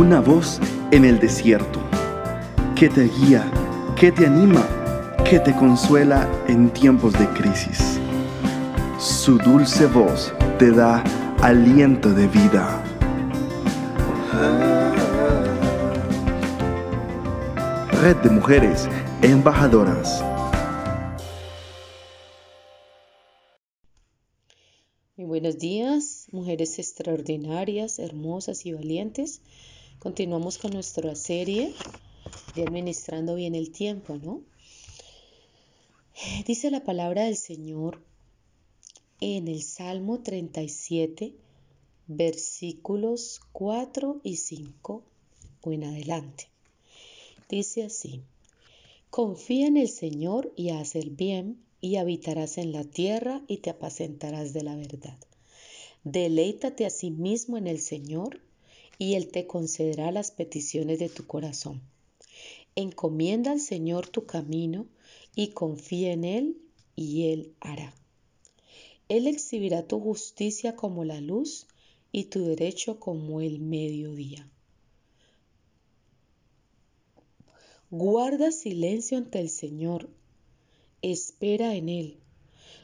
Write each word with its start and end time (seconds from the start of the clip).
una 0.00 0.18
voz 0.18 0.58
en 0.92 1.04
el 1.04 1.20
desierto, 1.20 1.78
que 2.74 2.88
te 2.88 3.02
guía, 3.02 3.44
que 3.96 4.10
te 4.10 4.24
anima, 4.24 4.66
que 5.28 5.38
te 5.38 5.54
consuela 5.54 6.26
en 6.48 6.70
tiempos 6.70 7.12
de 7.12 7.28
crisis. 7.34 8.00
Su 8.98 9.36
dulce 9.36 9.84
voz 9.84 10.32
te 10.58 10.70
da 10.70 11.04
aliento 11.42 12.14
de 12.14 12.26
vida. 12.28 12.82
Red 18.00 18.16
de 18.22 18.30
Mujeres 18.30 18.88
Embajadoras. 19.20 20.24
Muy 25.18 25.26
buenos 25.26 25.58
días, 25.58 26.26
mujeres 26.32 26.78
extraordinarias, 26.78 27.98
hermosas 27.98 28.64
y 28.64 28.72
valientes. 28.72 29.42
Continuamos 30.00 30.56
con 30.56 30.72
nuestra 30.72 31.14
serie 31.14 31.74
de 32.54 32.62
administrando 32.62 33.34
bien 33.34 33.54
el 33.54 33.70
tiempo, 33.70 34.16
¿no? 34.16 34.40
Dice 36.46 36.70
la 36.70 36.82
palabra 36.82 37.24
del 37.24 37.36
Señor 37.36 38.02
en 39.20 39.46
el 39.46 39.62
Salmo 39.62 40.20
37, 40.20 41.34
versículos 42.06 43.42
4 43.52 44.22
y 44.24 44.36
5 44.36 45.02
o 45.60 45.72
en 45.72 45.84
adelante. 45.84 46.48
Dice 47.50 47.84
así, 47.84 48.22
confía 49.10 49.66
en 49.66 49.76
el 49.76 49.90
Señor 49.90 50.50
y 50.56 50.70
haz 50.70 50.94
el 50.94 51.10
bien 51.10 51.62
y 51.82 51.96
habitarás 51.96 52.56
en 52.56 52.72
la 52.72 52.84
tierra 52.84 53.42
y 53.48 53.58
te 53.58 53.68
apacentarás 53.68 54.54
de 54.54 54.62
la 54.62 54.76
verdad. 54.76 55.18
Deleítate 56.04 56.86
a 56.86 56.90
sí 56.90 57.10
mismo 57.10 57.58
en 57.58 57.66
el 57.66 57.80
Señor 57.80 58.40
y 59.00 59.14
Él 59.14 59.28
te 59.28 59.46
concederá 59.46 60.12
las 60.12 60.30
peticiones 60.30 60.98
de 60.98 61.08
tu 61.08 61.26
corazón. 61.26 61.80
Encomienda 62.76 63.50
al 63.50 63.58
Señor 63.58 64.06
tu 64.06 64.26
camino 64.26 64.86
y 65.34 65.52
confía 65.52 66.12
en 66.12 66.24
Él 66.24 66.58
y 66.96 67.28
Él 67.28 67.54
hará. 67.60 67.94
Él 69.08 69.26
exhibirá 69.26 69.88
tu 69.88 70.00
justicia 70.00 70.76
como 70.76 71.04
la 71.04 71.18
luz 71.22 71.66
y 72.12 72.24
tu 72.24 72.44
derecho 72.44 73.00
como 73.00 73.40
el 73.40 73.58
mediodía. 73.60 74.46
Guarda 77.90 78.52
silencio 78.52 79.16
ante 79.16 79.40
el 79.40 79.48
Señor, 79.48 80.10
espera 81.00 81.74
en 81.74 81.88
Él. 81.88 82.18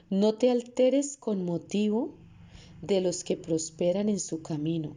No 0.08 0.33
te 0.33 0.51
alteres 0.51 1.19
con 1.19 1.45
motivo 1.45 2.14
de 2.80 3.03
los 3.03 3.23
que 3.23 3.36
prosperan 3.36 4.08
en 4.08 4.19
su 4.19 4.41
camino 4.41 4.97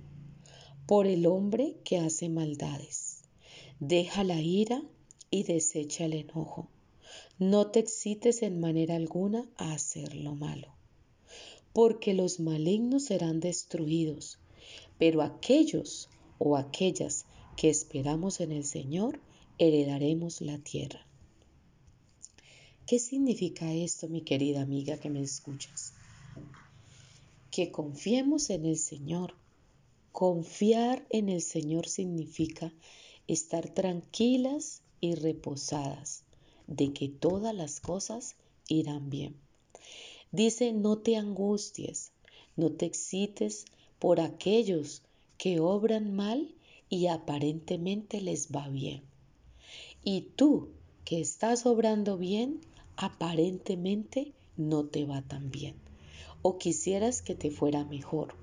por 0.90 1.06
el 1.06 1.28
hombre 1.28 1.76
que 1.84 2.00
hace 2.00 2.30
maldades. 2.30 3.22
Deja 3.80 4.24
la 4.24 4.42
ira 4.42 4.82
y 5.30 5.44
desecha 5.44 6.06
el 6.06 6.14
enojo. 6.14 6.68
No 7.38 7.68
te 7.68 7.80
excites 7.80 8.42
en 8.42 8.60
manera 8.60 8.96
alguna 8.96 9.48
a 9.58 9.74
hacer 9.74 10.16
lo 10.16 10.34
malo, 10.34 10.74
porque 11.74 12.16
los 12.16 12.40
malignos 12.40 13.04
serán 13.04 13.40
destruidos, 13.40 14.40
pero 14.98 15.22
aquellos 15.22 16.10
o 16.40 16.58
aquellas 16.58 17.28
que 17.56 17.70
esperamos 17.70 18.40
en 18.40 18.52
el 18.52 18.64
Señor 18.64 19.20
heredaremos 19.60 20.42
la 20.42 20.58
tierra. 20.58 21.06
¿Qué 22.88 22.98
significa 22.98 23.72
esto, 23.72 24.08
mi 24.08 24.22
querida 24.22 24.64
amiga 24.64 24.98
que 24.98 25.12
me 25.12 25.22
escuchas? 25.22 25.94
Que 27.52 27.70
confiemos 27.70 28.50
en 28.50 28.66
el 28.66 28.80
Señor 28.80 29.36
Confiar 30.12 31.06
en 31.10 31.30
el 31.30 31.42
Señor 31.42 31.88
significa 31.88 32.74
estar 33.28 33.70
tranquilas 33.70 34.82
y 35.02 35.16
reposadas 35.16 36.24
de 36.68 36.94
que 36.94 37.10
todas 37.10 37.56
las 37.56 37.80
cosas 37.80 38.36
irán 38.68 39.10
bien. 39.10 39.36
Dice, 40.32 40.74
no 40.74 40.98
te 40.98 41.16
angusties, 41.16 42.12
no 42.56 42.72
te 42.72 42.86
excites 42.86 43.66
por 43.98 44.20
aquellos 44.20 45.04
que 45.38 45.60
obran 45.60 46.14
mal 46.14 46.54
y 46.90 47.08
aparentemente 47.08 48.22
les 48.22 48.50
va 48.50 48.68
bien. 48.68 49.04
Y 50.04 50.22
tú 50.36 50.70
que 51.06 51.22
estás 51.22 51.66
obrando 51.66 52.18
bien, 52.18 52.62
aparentemente 52.98 54.34
no 54.58 54.86
te 54.86 55.06
va 55.06 55.22
tan 55.22 55.52
bien. 55.52 55.76
O 56.42 56.58
quisieras 56.58 57.22
que 57.22 57.36
te 57.36 57.52
fuera 57.52 57.86
mejor. 57.86 58.36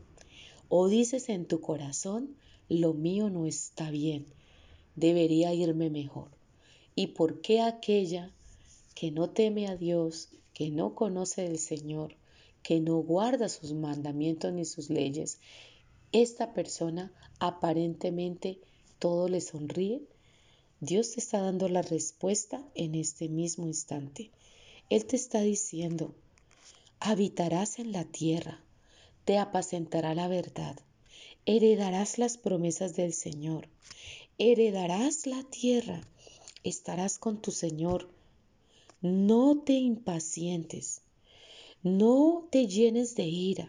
O 0.69 0.88
dices 0.88 1.28
en 1.28 1.47
tu 1.47 1.60
corazón, 1.60 2.37
lo 2.69 2.94
mío 2.94 3.31
no 3.31 3.47
está 3.47 3.91
bien, 3.91 4.27
debería 4.97 5.54
irme 5.54 5.91
mejor. 5.91 6.31
¿Y 6.94 7.09
por 7.09 7.41
qué 7.41 7.60
aquella 7.60 8.32
que 8.94 9.10
no 9.10 9.31
teme 9.31 9.69
a 9.69 9.77
Dios, 9.77 10.31
que 10.54 10.71
no 10.71 10.94
conoce 10.94 11.43
del 11.43 11.59
Señor, 11.59 12.16
que 12.62 12.81
no 12.81 12.97
guarda 12.97 13.49
sus 13.49 13.75
mandamientos 13.75 14.53
ni 14.53 14.65
sus 14.65 14.91
leyes, 14.91 15.38
esta 16.12 16.54
persona 16.54 17.12
aparentemente 17.38 18.59
todo 18.98 19.28
le 19.28 19.41
sonríe? 19.41 20.03
Dios 20.81 21.12
te 21.12 21.21
está 21.21 21.41
dando 21.41 21.69
la 21.69 21.83
respuesta 21.83 22.62
en 22.75 22.94
este 22.94 23.28
mismo 23.28 23.66
instante. 23.66 24.31
Él 24.91 25.06
te 25.06 25.16
está 25.16 25.41
diciendo, 25.41 26.15
habitarás 27.00 27.78
en 27.78 27.93
la 27.93 28.04
tierra, 28.04 28.60
te 29.27 29.39
apacentará 29.39 30.15
la 30.15 30.29
verdad. 30.29 30.79
Heredarás 31.47 32.17
las 32.17 32.39
promesas 32.39 32.95
del 32.95 33.13
Señor. 33.13 33.69
Heredarás 34.39 35.27
la 35.27 35.43
tierra. 35.43 36.01
Estarás 36.63 37.19
con 37.19 37.43
tu 37.43 37.51
Señor. 37.51 38.09
No 39.03 39.59
te 39.59 39.73
impacientes. 39.73 41.03
No 41.83 42.47
te 42.53 42.69
llenes 42.69 43.17
de 43.17 43.25
ira. 43.25 43.69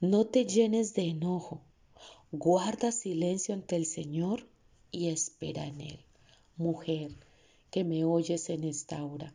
No 0.00 0.24
te 0.24 0.46
llenes 0.46 0.94
de 0.94 1.08
enojo. 1.08 1.60
Guarda 2.30 2.92
silencio 2.92 3.54
ante 3.54 3.74
el 3.74 3.86
Señor 3.86 4.46
y 4.92 5.08
espera 5.08 5.66
en 5.66 5.80
Él. 5.80 5.98
Mujer 6.56 7.10
que 7.72 7.82
me 7.82 8.04
oyes 8.04 8.50
en 8.50 8.62
esta 8.62 9.04
hora, 9.04 9.34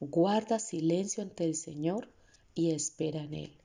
guarda 0.00 0.58
silencio 0.58 1.22
ante 1.22 1.44
el 1.44 1.54
Señor 1.54 2.08
y 2.54 2.70
espera 2.70 3.22
en 3.22 3.34
Él. 3.34 3.59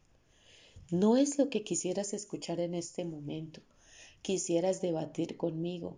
No 0.91 1.17
es 1.17 1.37
lo 1.37 1.49
que 1.49 1.63
quisieras 1.63 2.13
escuchar 2.13 2.59
en 2.59 2.75
este 2.75 3.05
momento. 3.05 3.61
Quisieras 4.21 4.81
debatir 4.81 5.35
conmigo. 5.35 5.97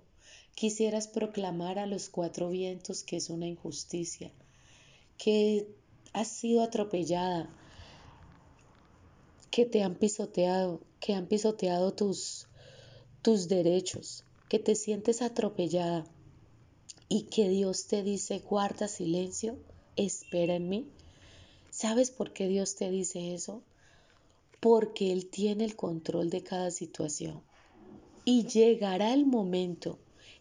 Quisieras 0.55 1.07
proclamar 1.07 1.77
a 1.77 1.85
los 1.85 2.09
cuatro 2.09 2.49
vientos 2.49 3.03
que 3.03 3.17
es 3.17 3.29
una 3.29 3.47
injusticia, 3.47 4.31
que 5.17 5.67
has 6.13 6.29
sido 6.29 6.63
atropellada, 6.63 7.49
que 9.51 9.65
te 9.65 9.83
han 9.83 9.95
pisoteado, 9.95 10.81
que 10.99 11.13
han 11.13 11.27
pisoteado 11.27 11.93
tus, 11.93 12.47
tus 13.21 13.47
derechos, 13.47 14.23
que 14.49 14.57
te 14.57 14.75
sientes 14.75 15.21
atropellada 15.21 16.05
y 17.09 17.23
que 17.23 17.49
Dios 17.49 17.87
te 17.87 18.03
dice, 18.03 18.39
guarda 18.39 18.87
silencio, 18.87 19.57
espera 19.95 20.55
en 20.55 20.69
mí. 20.69 20.89
¿Sabes 21.69 22.09
por 22.09 22.33
qué 22.33 22.47
Dios 22.47 22.75
te 22.75 22.89
dice 22.89 23.33
eso? 23.33 23.61
Porque 24.59 25.11
Él 25.11 25.27
tiene 25.27 25.65
el 25.65 25.75
control 25.75 26.29
de 26.29 26.43
cada 26.43 26.71
situación. 26.71 27.41
Y 28.25 28.47
llegará 28.47 29.13
el 29.13 29.25
momento 29.25 29.99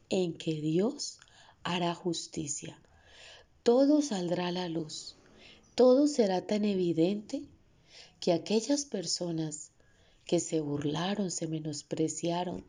en 0.08 0.32
que 0.34 0.60
Dios 0.60 1.18
hará 1.62 1.94
justicia. 1.94 2.80
Todo 3.62 4.02
saldrá 4.02 4.48
a 4.48 4.52
la 4.52 4.68
luz. 4.68 5.16
Todo 5.74 6.06
será 6.06 6.46
tan 6.46 6.64
evidente 6.64 7.42
que 8.20 8.32
aquellas 8.32 8.84
personas 8.84 9.70
que 10.24 10.40
se 10.40 10.60
burlaron, 10.60 11.30
se 11.30 11.46
menospreciaron, 11.46 12.64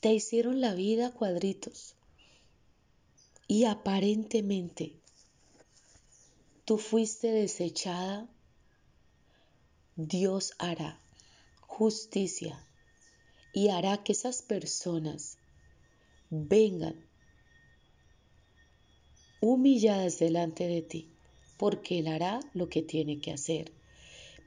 te 0.00 0.12
hicieron 0.12 0.60
la 0.60 0.74
vida 0.74 1.12
cuadritos. 1.12 1.94
Y 3.46 3.64
aparentemente 3.64 4.94
tú 6.64 6.78
fuiste 6.78 7.32
desechada 7.32 8.28
Dios 10.08 10.54
hará 10.58 10.98
justicia 11.60 12.58
y 13.52 13.68
hará 13.68 14.02
que 14.02 14.12
esas 14.12 14.40
personas 14.40 15.36
vengan 16.30 17.04
humilladas 19.40 20.18
delante 20.18 20.66
de 20.66 20.80
ti, 20.80 21.10
porque 21.58 21.98
Él 21.98 22.06
hará 22.06 22.40
lo 22.54 22.70
que 22.70 22.80
tiene 22.80 23.20
que 23.20 23.32
hacer. 23.32 23.72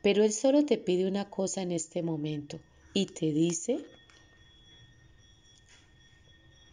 Pero 0.02 0.24
Él 0.24 0.34
solo 0.34 0.66
te 0.66 0.80
pide 0.80 1.08
una 1.08 1.30
cosa 1.30 1.62
en 1.62 1.72
este 1.72 2.02
momento 2.02 2.60
y 2.96 3.06
te 3.06 3.32
dice, 3.32 3.86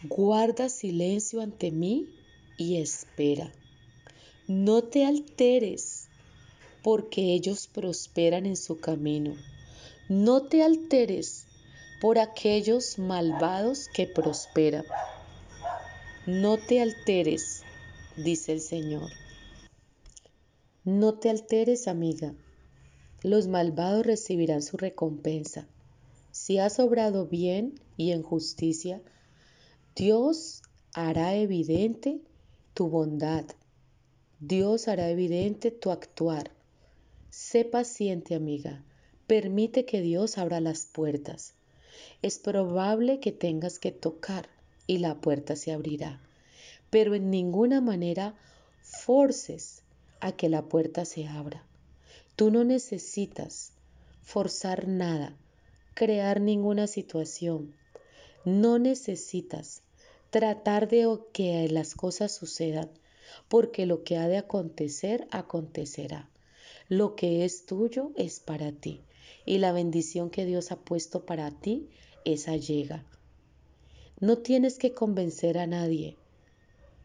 guarda 0.04 0.70
silencio 0.70 1.42
ante 1.42 1.70
mí 1.70 2.08
y 2.56 2.78
espera. 2.78 3.52
No 4.48 4.84
te 4.84 5.04
alteres 5.04 6.09
porque 6.82 7.34
ellos 7.34 7.66
prosperan 7.66 8.46
en 8.46 8.56
su 8.56 8.80
camino. 8.80 9.34
No 10.08 10.42
te 10.42 10.62
alteres, 10.62 11.46
por 12.00 12.18
aquellos 12.18 12.98
malvados 12.98 13.88
que 13.88 14.06
prosperan. 14.06 14.84
No 16.26 16.56
te 16.56 16.80
alteres, 16.80 17.62
dice 18.16 18.52
el 18.52 18.60
Señor. 18.60 19.10
No 20.84 21.14
te 21.14 21.28
alteres, 21.28 21.88
amiga. 21.88 22.34
Los 23.22 23.48
malvados 23.48 24.06
recibirán 24.06 24.62
su 24.62 24.78
recompensa. 24.78 25.68
Si 26.30 26.58
has 26.58 26.80
obrado 26.80 27.26
bien 27.26 27.78
y 27.98 28.12
en 28.12 28.22
justicia, 28.22 29.02
Dios 29.94 30.62
hará 30.94 31.34
evidente 31.34 32.22
tu 32.72 32.88
bondad. 32.88 33.44
Dios 34.38 34.88
hará 34.88 35.10
evidente 35.10 35.70
tu 35.70 35.90
actuar. 35.90 36.50
Sé 37.30 37.64
paciente, 37.64 38.34
amiga. 38.34 38.82
Permite 39.28 39.84
que 39.84 40.00
Dios 40.00 40.36
abra 40.36 40.58
las 40.58 40.86
puertas. 40.86 41.54
Es 42.22 42.40
probable 42.40 43.20
que 43.20 43.30
tengas 43.30 43.78
que 43.78 43.92
tocar 43.92 44.48
y 44.88 44.98
la 44.98 45.20
puerta 45.20 45.54
se 45.54 45.70
abrirá, 45.70 46.20
pero 46.90 47.14
en 47.14 47.30
ninguna 47.30 47.80
manera 47.80 48.34
forces 48.82 49.84
a 50.18 50.32
que 50.32 50.48
la 50.48 50.62
puerta 50.62 51.04
se 51.04 51.28
abra. 51.28 51.64
Tú 52.34 52.50
no 52.50 52.64
necesitas 52.64 53.74
forzar 54.22 54.88
nada, 54.88 55.36
crear 55.94 56.40
ninguna 56.40 56.88
situación. 56.88 57.76
No 58.44 58.80
necesitas 58.80 59.82
tratar 60.30 60.88
de 60.88 61.06
que 61.32 61.68
las 61.68 61.94
cosas 61.94 62.32
sucedan, 62.34 62.90
porque 63.48 63.86
lo 63.86 64.02
que 64.02 64.16
ha 64.16 64.26
de 64.26 64.38
acontecer, 64.38 65.28
acontecerá. 65.30 66.28
Lo 66.90 67.14
que 67.14 67.44
es 67.44 67.66
tuyo 67.66 68.10
es 68.16 68.40
para 68.40 68.72
ti, 68.72 69.04
y 69.46 69.58
la 69.58 69.70
bendición 69.70 70.28
que 70.28 70.44
Dios 70.44 70.72
ha 70.72 70.80
puesto 70.80 71.24
para 71.24 71.52
ti, 71.52 71.88
esa 72.24 72.56
llega. 72.56 73.06
No 74.18 74.38
tienes 74.38 74.76
que 74.76 74.92
convencer 74.92 75.56
a 75.58 75.68
nadie. 75.68 76.16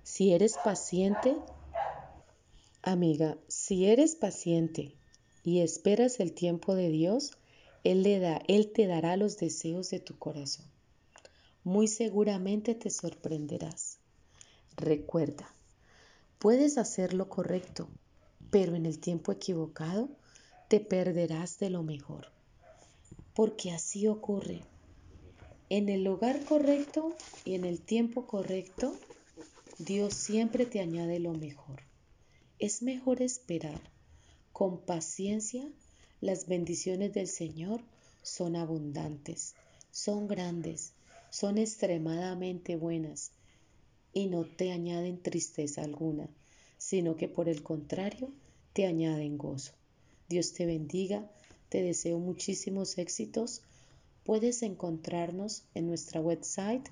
Si 0.01 0.33
eres 0.33 0.57
paciente, 0.63 1.37
amiga, 2.81 3.37
si 3.47 3.85
eres 3.85 4.15
paciente 4.15 4.95
y 5.43 5.59
esperas 5.59 6.19
el 6.19 6.33
tiempo 6.33 6.73
de 6.73 6.89
Dios, 6.89 7.37
Él, 7.83 8.01
le 8.01 8.17
da, 8.17 8.41
Él 8.47 8.71
te 8.71 8.87
dará 8.87 9.17
los 9.17 9.37
deseos 9.37 9.91
de 9.91 9.99
tu 9.99 10.17
corazón. 10.17 10.65
Muy 11.63 11.87
seguramente 11.87 12.73
te 12.73 12.89
sorprenderás. 12.89 13.99
Recuerda, 14.77 15.53
puedes 16.39 16.79
hacer 16.79 17.13
lo 17.13 17.29
correcto, 17.29 17.87
pero 18.55 18.73
en 18.77 18.85
el 18.85 18.99
tiempo 18.99 19.33
equivocado 19.33 20.07
te 20.69 20.79
perderás 20.79 21.59
de 21.59 21.69
lo 21.69 21.83
mejor. 21.83 22.31
Porque 23.33 23.71
así 23.71 24.07
ocurre 24.07 24.61
en 25.67 25.89
el 25.89 26.05
lugar 26.05 26.41
correcto 26.45 27.17
y 27.43 27.55
en 27.55 27.65
el 27.65 27.81
tiempo 27.81 28.27
correcto, 28.27 28.95
Dios 29.77 30.13
siempre 30.13 30.65
te 30.65 30.79
añade 30.79 31.19
lo 31.19 31.33
mejor. 31.33 31.81
Es 32.57 32.81
mejor 32.81 33.21
esperar. 33.21 33.81
Con 34.53 34.79
paciencia, 34.85 35.69
las 36.21 36.47
bendiciones 36.47 37.13
del 37.13 37.27
Señor 37.27 37.81
son 38.23 38.55
abundantes, 38.55 39.53
son 39.91 40.29
grandes, 40.29 40.93
son 41.29 41.57
extremadamente 41.57 42.77
buenas 42.77 43.33
y 44.13 44.27
no 44.27 44.45
te 44.45 44.71
añaden 44.71 45.21
tristeza 45.21 45.83
alguna, 45.83 46.29
sino 46.77 47.17
que 47.17 47.27
por 47.27 47.49
el 47.49 47.61
contrario 47.61 48.31
te 48.75 48.85
añaden 48.85 49.39
gozo. 49.39 49.73
Dios 50.29 50.53
te 50.53 50.67
bendiga, 50.67 51.27
te 51.69 51.81
deseo 51.81 52.19
muchísimos 52.19 52.99
éxitos 52.99 53.63
Puedes 54.25 54.63
encontrarnos 54.63 55.65
en 55.75 55.85
nuestra 55.85 56.19
website 56.19 56.83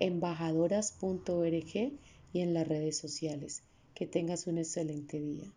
embajadoras.org 0.00 1.92
y 2.34 2.40
en 2.40 2.52
las 2.52 2.68
redes 2.68 2.98
sociales. 2.98 3.62
Que 3.94 4.06
tengas 4.06 4.46
un 4.46 4.58
excelente 4.58 5.18
día. 5.18 5.50